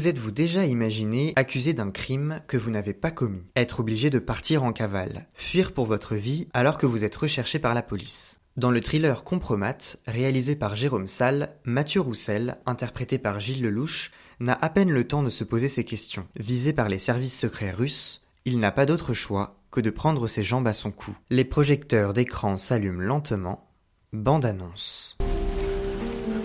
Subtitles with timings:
[0.00, 3.44] Vous êtes-vous déjà imaginé accusé d'un crime que vous n'avez pas commis?
[3.54, 7.58] Être obligé de partir en cavale, fuir pour votre vie alors que vous êtes recherché
[7.58, 13.40] par la police dans le thriller Compromat, réalisé par Jérôme Salle, Mathieu Roussel, interprété par
[13.40, 14.10] Gilles Lelouch,
[14.40, 16.26] n'a à peine le temps de se poser ces questions.
[16.34, 20.42] Visé par les services secrets russes, il n'a pas d'autre choix que de prendre ses
[20.42, 21.14] jambes à son cou.
[21.28, 23.68] Les projecteurs d'écran s'allument lentement.
[24.14, 25.18] Bande annonce.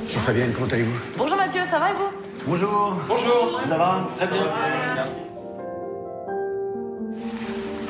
[0.04, 1.00] Bonjour Fabienne, comment allez-vous?
[1.18, 2.25] Bonjour Mathieu, ça va et vous?
[2.48, 2.96] Bonjour.
[3.08, 3.62] Bonjour.
[3.66, 4.46] Ça va Très bien.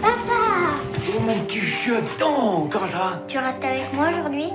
[0.01, 4.45] Oh mon petit jeton Comment ça va Tu restes avec moi aujourd'hui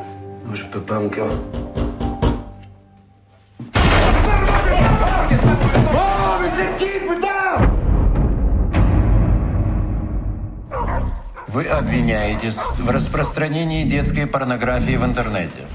[0.47, 1.29] Non, je peux pas, mon cœur.
[5.93, 7.69] Oh, mais c'est qui, putain
[11.49, 15.67] Вы обвиняетесь в распространении детской порнографии в интернете.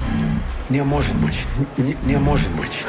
[0.71, 1.45] Не может быть.
[1.77, 2.85] Не, не может быть.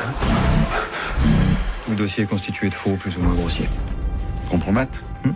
[1.90, 3.70] Le dossier est constitué de faux plus ou moins grossiers.
[4.50, 4.88] Compromat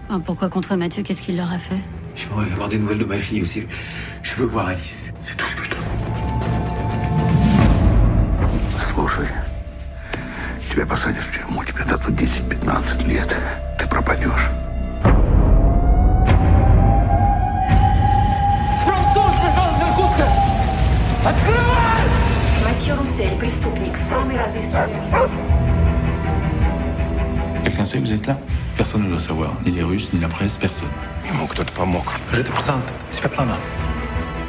[0.10, 1.80] Ah, Pourquoi contre Mathieu Qu'est-ce qu'il leur a fait
[2.16, 3.64] J'aimerais avoir des nouvelles de ma fille aussi.
[4.24, 5.12] Je veux voir Alice.
[5.20, 5.86] C'est tout ce que je demande.
[8.80, 9.28] Слушай,
[10.70, 13.36] тебя посадят в тюрьму, тебе дадут 10-15 лет.
[13.78, 14.50] Ты пропадешь.
[22.64, 25.59] Mathieu Roussel, преступник, самый разыскиваемый.
[27.80, 28.38] Quelqu'un sait que vous êtes là
[28.78, 29.54] Personne ne doit savoir.
[29.66, 30.90] Ni les Russes, ni la presse, personne.
[31.28, 32.06] Ему кто-то помог.
[32.34, 33.58] Je te présente Svetlana.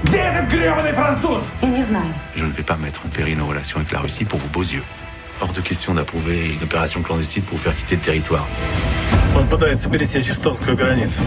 [0.05, 2.13] Где этот гребаный француз Я не знаю.
[2.37, 4.63] Je ne vais pas mettre en péril nos relations avec la Russie pour vos beaux
[4.63, 4.83] yeux.
[5.41, 8.47] Hors de question d'approuver une opération clandestine pour vous faire quitter le territoire.
[9.35, 11.23] Он пытается пересечь эстонскую границу.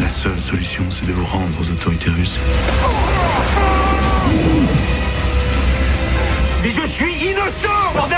[0.00, 2.38] La seule solution, c'est de vous rendre aux autorités russes.
[6.61, 8.17] Mais je suis innocent, bordel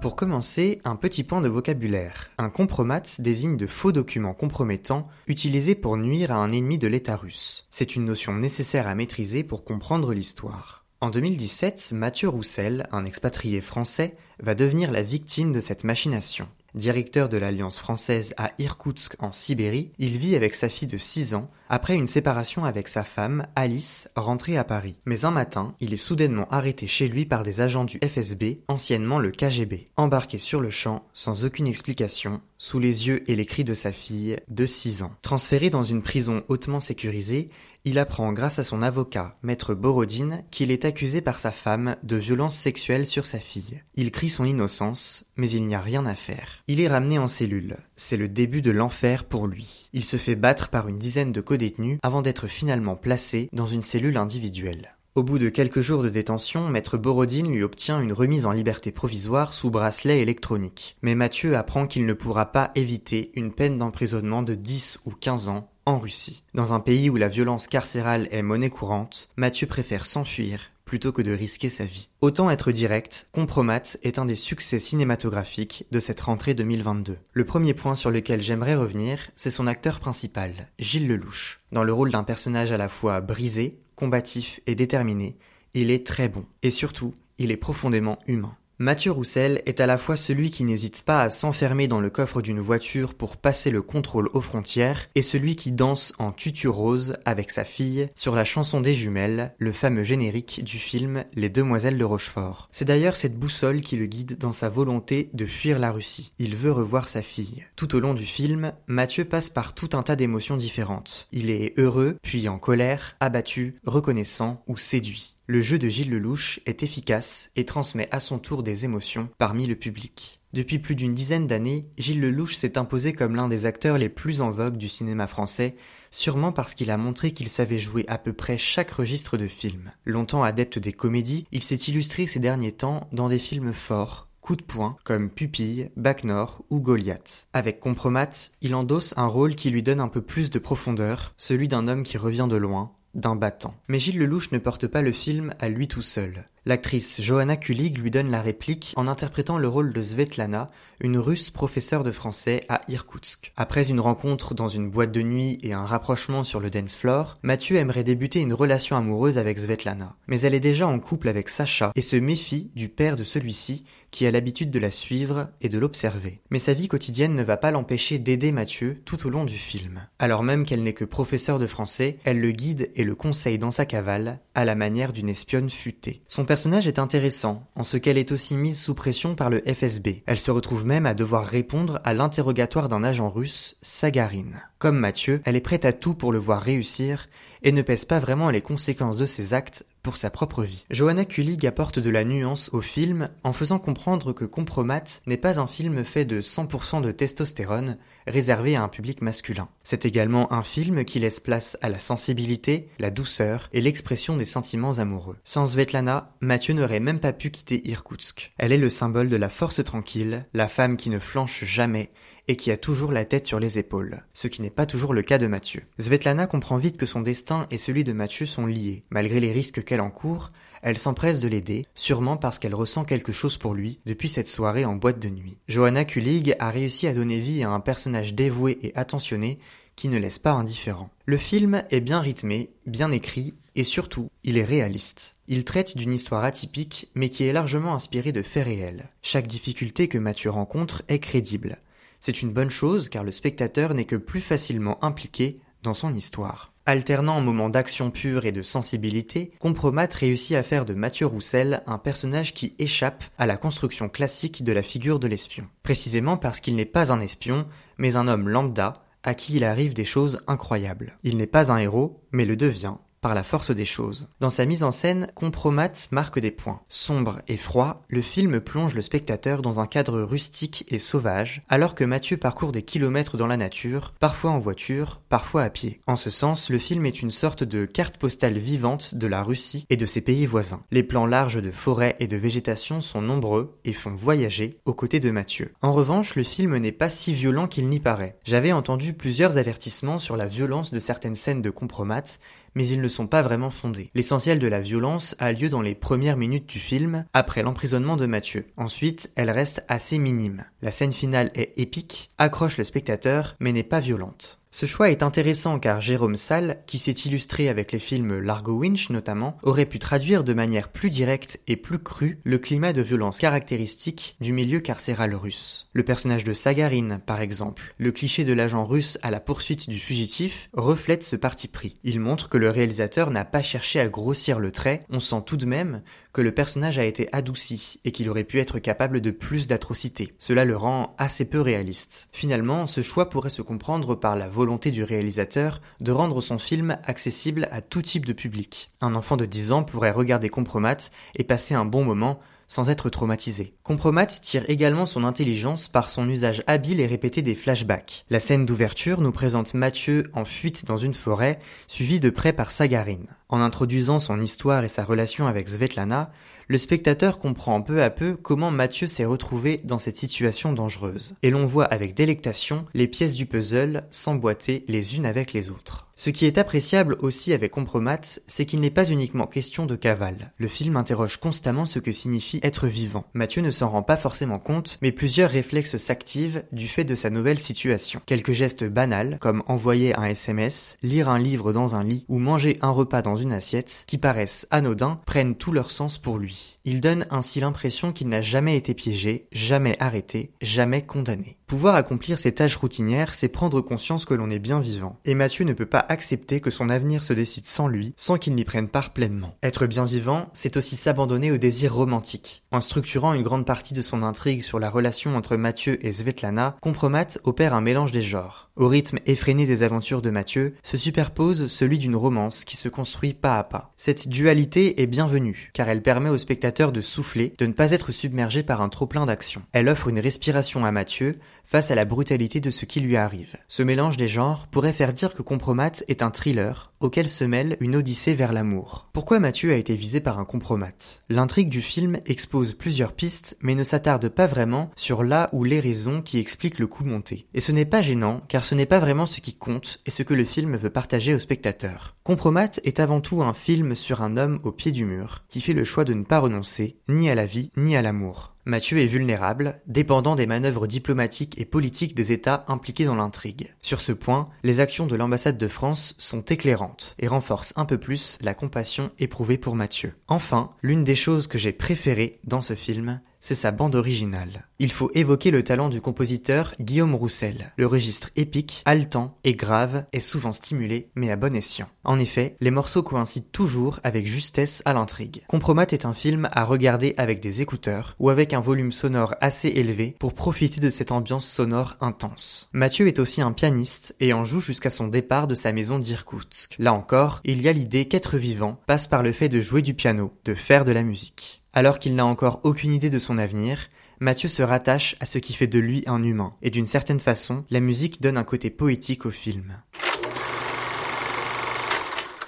[0.00, 2.30] Pour commencer, un petit point de vocabulaire.
[2.38, 7.16] Un compromat désigne de faux documents compromettants utilisés pour nuire à un ennemi de l'État
[7.16, 7.66] russe.
[7.70, 10.86] C'est une notion nécessaire à maîtriser pour comprendre l'histoire.
[11.02, 16.48] En 2017, Mathieu Roussel, un expatrié français, va devenir la victime de cette machination.
[16.76, 21.34] Directeur de l'Alliance française à Irkoutsk en Sibérie, il vit avec sa fille de 6
[21.34, 24.98] ans après une séparation avec sa femme, Alice, rentrée à Paris.
[25.04, 29.18] Mais un matin, il est soudainement arrêté chez lui par des agents du FSB, anciennement
[29.18, 29.88] le KGB.
[29.96, 33.92] Embarqué sur le champ, sans aucune explication, sous les yeux et les cris de sa
[33.92, 35.12] fille de 6 ans.
[35.22, 37.50] Transféré dans une prison hautement sécurisée,
[37.86, 42.16] il apprend grâce à son avocat, maître Borodine, qu'il est accusé par sa femme de
[42.16, 43.80] violences sexuelles sur sa fille.
[43.94, 46.64] Il crie son innocence, mais il n'y a rien à faire.
[46.66, 47.76] Il est ramené en cellule.
[47.94, 49.88] C'est le début de l'enfer pour lui.
[49.92, 53.82] Il se fait battre par une dizaine de codétenus avant d'être finalement placé dans une
[53.82, 54.94] cellule individuelle.
[55.14, 58.92] Au bout de quelques jours de détention, maître Borodine lui obtient une remise en liberté
[58.92, 60.98] provisoire sous bracelet électronique.
[61.00, 65.48] Mais Mathieu apprend qu'il ne pourra pas éviter une peine d'emprisonnement de 10 ou 15
[65.48, 66.42] ans en Russie.
[66.52, 71.20] Dans un pays où la violence carcérale est monnaie courante, Mathieu préfère s'enfuir plutôt que
[71.20, 72.08] de risquer sa vie.
[72.22, 77.18] Autant être direct, Compromat est un des succès cinématographiques de cette rentrée 2022.
[77.32, 81.60] Le premier point sur lequel j'aimerais revenir, c'est son acteur principal, Gilles Lelouch.
[81.72, 85.36] Dans le rôle d'un personnage à la fois brisé, combatif et déterminé,
[85.74, 86.46] il est très bon.
[86.62, 88.56] Et surtout, il est profondément humain.
[88.78, 92.42] Mathieu Roussel est à la fois celui qui n'hésite pas à s'enfermer dans le coffre
[92.42, 97.16] d'une voiture pour passer le contrôle aux frontières et celui qui danse en tutu rose
[97.24, 101.96] avec sa fille sur la chanson des jumelles, le fameux générique du film Les Demoiselles
[101.96, 102.68] de Rochefort.
[102.70, 106.34] C'est d'ailleurs cette boussole qui le guide dans sa volonté de fuir la Russie.
[106.38, 107.64] Il veut revoir sa fille.
[107.76, 111.28] Tout au long du film, Mathieu passe par tout un tas d'émotions différentes.
[111.32, 115.35] Il est heureux, puis en colère, abattu, reconnaissant ou séduit.
[115.48, 119.68] Le jeu de Gilles Lelouch est efficace et transmet à son tour des émotions parmi
[119.68, 120.40] le public.
[120.52, 124.40] Depuis plus d'une dizaine d'années, Gilles Lelouch s'est imposé comme l'un des acteurs les plus
[124.40, 125.76] en vogue du cinéma français,
[126.10, 129.92] sûrement parce qu'il a montré qu'il savait jouer à peu près chaque registre de film.
[130.04, 134.56] Longtemps adepte des comédies, il s'est illustré ces derniers temps dans des films forts, coup
[134.56, 137.46] de poing, comme Pupille, Bac Nord ou Goliath.
[137.52, 141.68] Avec Compromat, il endosse un rôle qui lui donne un peu plus de profondeur, celui
[141.68, 143.74] d'un homme qui revient de loin, d'un battant.
[143.88, 146.44] Mais Gilles Lelouch ne porte pas le film à lui tout seul.
[146.68, 150.68] L'actrice Johanna Kulig lui donne la réplique en interprétant le rôle de Svetlana,
[150.98, 153.52] une russe professeure de français à Irkoutsk.
[153.56, 157.38] Après une rencontre dans une boîte de nuit et un rapprochement sur le dance floor,
[157.44, 160.16] Mathieu aimerait débuter une relation amoureuse avec Svetlana.
[160.26, 163.84] Mais elle est déjà en couple avec Sacha et se méfie du père de celui-ci
[164.10, 166.40] qui a l'habitude de la suivre et de l'observer.
[166.50, 170.06] Mais sa vie quotidienne ne va pas l'empêcher d'aider Mathieu tout au long du film.
[170.18, 173.70] Alors même qu'elle n'est que professeure de français, elle le guide et le conseille dans
[173.70, 176.22] sa cavale, à la manière d'une espionne futée.
[176.28, 180.22] Son personnage est intéressant, en ce qu'elle est aussi mise sous pression par le FSB.
[180.24, 184.62] Elle se retrouve même à devoir répondre à l'interrogatoire d'un agent russe, Sagarine.
[184.78, 187.28] Comme Mathieu, elle est prête à tout pour le voir réussir
[187.62, 190.84] et ne pèse pas vraiment les conséquences de ses actes pour sa propre vie.
[190.88, 195.58] Johanna Kulig apporte de la nuance au film en faisant comprendre que Compromat n'est pas
[195.58, 197.98] un film fait de 100% de testostérone
[198.28, 199.68] réservé à un public masculin.
[199.82, 204.44] C'est également un film qui laisse place à la sensibilité, la douceur et l'expression des
[204.44, 205.38] sentiments amoureux.
[205.42, 208.52] Sans Svetlana, Mathieu n'aurait même pas pu quitter Irkoutsk.
[208.58, 212.12] Elle est le symbole de la force tranquille, la femme qui ne flanche jamais
[212.48, 215.22] et qui a toujours la tête sur les épaules, ce qui n'est pas toujours le
[215.22, 215.82] cas de Mathieu.
[215.98, 219.04] Svetlana comprend vite que son destin et celui de Mathieu sont liés.
[219.10, 220.52] Malgré les risques qu'elle encourt,
[220.82, 224.84] elle s'empresse de l'aider, sûrement parce qu'elle ressent quelque chose pour lui depuis cette soirée
[224.84, 225.58] en boîte de nuit.
[225.68, 229.58] Johanna Kulig a réussi à donner vie à un personnage dévoué et attentionné
[229.96, 231.10] qui ne laisse pas indifférent.
[231.24, 235.34] Le film est bien rythmé, bien écrit, et surtout, il est réaliste.
[235.48, 239.08] Il traite d'une histoire atypique, mais qui est largement inspirée de faits réels.
[239.22, 241.78] Chaque difficulté que Mathieu rencontre est crédible.
[242.20, 246.72] C'est une bonne chose car le spectateur n'est que plus facilement impliqué dans son histoire.
[246.88, 251.98] Alternant moments d'action pure et de sensibilité, Compromat réussit à faire de Mathieu Roussel un
[251.98, 255.66] personnage qui échappe à la construction classique de la figure de l'espion.
[255.82, 257.66] Précisément parce qu'il n'est pas un espion,
[257.98, 258.92] mais un homme lambda
[259.24, 261.18] à qui il arrive des choses incroyables.
[261.24, 262.94] Il n'est pas un héros, mais le devient
[263.34, 264.28] la force des choses.
[264.40, 266.80] Dans sa mise en scène, Compromat marque des points.
[266.88, 271.94] Sombre et froid, le film plonge le spectateur dans un cadre rustique et sauvage, alors
[271.94, 276.00] que Mathieu parcourt des kilomètres dans la nature, parfois en voiture, parfois à pied.
[276.06, 279.86] En ce sens, le film est une sorte de carte postale vivante de la Russie
[279.90, 280.82] et de ses pays voisins.
[280.90, 285.20] Les plans larges de forêt et de végétation sont nombreux et font voyager aux côtés
[285.20, 285.72] de Mathieu.
[285.82, 288.38] En revanche, le film n'est pas si violent qu'il n'y paraît.
[288.44, 292.38] J'avais entendu plusieurs avertissements sur la violence de certaines scènes de Compromat,
[292.76, 294.10] mais ils ne sont pas vraiment fondés.
[294.14, 298.26] L'essentiel de la violence a lieu dans les premières minutes du film, après l'emprisonnement de
[298.26, 298.66] Mathieu.
[298.76, 300.66] Ensuite, elle reste assez minime.
[300.82, 304.60] La scène finale est épique, accroche le spectateur, mais n'est pas violente.
[304.78, 309.08] Ce choix est intéressant car Jérôme Salle, qui s'est illustré avec les films Largo Winch
[309.08, 313.38] notamment, aurait pu traduire de manière plus directe et plus crue le climat de violence
[313.38, 315.88] caractéristique du milieu carcéral russe.
[315.94, 319.98] Le personnage de Sagarine, par exemple, le cliché de l'agent russe à la poursuite du
[319.98, 321.96] fugitif, reflète ce parti pris.
[322.04, 325.56] Il montre que le réalisateur n'a pas cherché à grossir le trait, on sent tout
[325.56, 326.02] de même
[326.36, 330.34] que le personnage a été adouci et qu'il aurait pu être capable de plus d'atrocités.
[330.36, 332.28] Cela le rend assez peu réaliste.
[332.30, 336.98] Finalement, ce choix pourrait se comprendre par la volonté du réalisateur de rendre son film
[337.04, 338.90] accessible à tout type de public.
[339.00, 343.10] Un enfant de 10 ans pourrait regarder Compromat et passer un bon moment sans être
[343.10, 343.74] traumatisé.
[343.82, 348.24] Compromat tire également son intelligence par son usage habile et répété des flashbacks.
[348.28, 352.72] La scène d'ouverture nous présente Mathieu en fuite dans une forêt, suivi de près par
[352.72, 353.28] Sagarine.
[353.48, 356.32] En introduisant son histoire et sa relation avec Svetlana,
[356.66, 361.36] le spectateur comprend peu à peu comment Mathieu s'est retrouvé dans cette situation dangereuse.
[361.44, 366.06] Et l'on voit avec délectation les pièces du puzzle s'emboîter les unes avec les autres.
[366.18, 370.52] Ce qui est appréciable aussi avec Compromat, c'est qu'il n'est pas uniquement question de cavale.
[370.56, 373.26] Le film interroge constamment ce que signifie être vivant.
[373.34, 377.28] Mathieu ne s'en rend pas forcément compte, mais plusieurs réflexes s'activent du fait de sa
[377.28, 378.22] nouvelle situation.
[378.24, 382.78] Quelques gestes banals, comme envoyer un SMS, lire un livre dans un lit ou manger
[382.80, 386.78] un repas dans une assiette, qui paraissent anodins, prennent tout leur sens pour lui.
[386.84, 391.56] Il donne ainsi l'impression qu'il n'a jamais été piégé, jamais arrêté, jamais condamné.
[391.66, 395.18] Pouvoir accomplir ces tâches routinières, c'est prendre conscience que l'on est bien vivant.
[395.24, 398.54] Et Mathieu ne peut pas accepter que son avenir se décide sans lui, sans qu'il
[398.54, 399.56] n'y prenne part pleinement.
[399.64, 402.62] Être bien vivant, c'est aussi s'abandonner au désir romantique.
[402.70, 406.76] En structurant une grande partie de son intrigue sur la relation entre Mathieu et Svetlana,
[406.80, 408.70] Compromat opère un mélange des genres.
[408.76, 413.32] Au rythme effréné des aventures de Mathieu se superpose celui d'une romance qui se construit
[413.32, 413.94] pas à pas.
[413.96, 418.12] Cette dualité est bienvenue, car elle permet au spectateur de souffler, de ne pas être
[418.12, 419.62] submergé par un trop-plein d'action.
[419.72, 423.56] Elle offre une respiration à Mathieu face à la brutalité de ce qui lui arrive.
[423.68, 427.76] Ce mélange des genres pourrait faire dire que Compromat est un thriller, auquel se mêle
[427.80, 429.08] une odyssée vers l'amour.
[429.12, 430.86] Pourquoi Mathieu a été visé par un compromat
[431.28, 435.80] L'intrigue du film expose plusieurs pistes mais ne s'attarde pas vraiment sur là ou les
[435.80, 437.46] raisons qui expliquent le coup monté.
[437.54, 440.22] Et ce n'est pas gênant car ce n'est pas vraiment ce qui compte et ce
[440.22, 442.16] que le film veut partager au spectateur.
[442.24, 445.72] Compromat est avant tout un film sur un homme au pied du mur qui fait
[445.72, 448.52] le choix de ne pas renoncer ni à la vie ni à l'amour.
[448.68, 453.72] Mathieu est vulnérable, dépendant des manœuvres diplomatiques et politiques des États impliqués dans l'intrigue.
[453.80, 456.85] Sur ce point, les actions de l'ambassade de France sont éclairantes
[457.18, 460.14] et renforcent un peu plus la compassion éprouvée pour Mathieu.
[460.28, 464.66] Enfin, l'une des choses que j'ai préférées dans ce film, c'est sa bande originale.
[464.80, 467.72] Il faut évoquer le talent du compositeur Guillaume Roussel.
[467.76, 471.88] Le registre épique, haletant et grave est souvent stimulé, mais à bon escient.
[472.02, 475.44] En effet, les morceaux coïncident toujours avec justesse à l'intrigue.
[475.46, 479.68] Compromat est un film à regarder avec des écouteurs ou avec un volume sonore assez
[479.68, 482.68] élevé pour profiter de cette ambiance sonore intense.
[482.72, 486.74] Mathieu est aussi un pianiste et en joue jusqu'à son départ de sa maison d'Irkoutsk.
[486.80, 489.94] Là encore, il y a l'idée qu'être vivant passe par le fait de jouer du
[489.94, 491.62] piano, de faire de la musique.
[491.76, 495.52] Alors qu'il n'a encore aucune idée de son avenir, Mathieu se rattache à ce qui
[495.52, 499.26] fait de lui un humain, et d'une certaine façon, la musique donne un côté poétique
[499.26, 499.76] au film.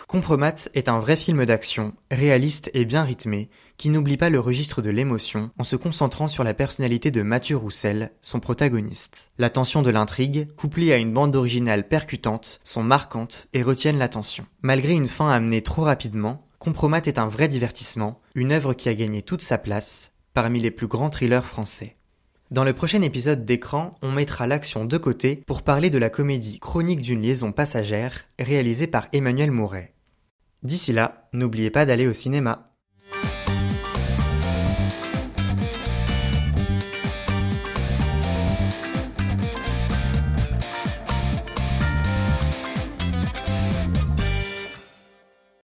[0.06, 4.80] Compromat est un vrai film d'action, réaliste et bien rythmé, qui n'oublie pas le registre
[4.80, 9.30] de l'émotion en se concentrant sur la personnalité de Mathieu Roussel, son protagoniste.
[9.36, 14.46] La tension de l'intrigue, couplée à une bande originale percutante, sont marquantes et retiennent l'attention.
[14.62, 18.94] Malgré une fin amenée trop rapidement, Compromat est un vrai divertissement, une œuvre qui a
[18.94, 21.96] gagné toute sa place parmi les plus grands thrillers français.
[22.50, 26.58] Dans le prochain épisode d'écran, on mettra l'action de côté pour parler de la comédie
[26.58, 29.94] Chronique d'une liaison passagère réalisée par Emmanuel Mouret.
[30.64, 32.67] D'ici là, n'oubliez pas d'aller au cinéma.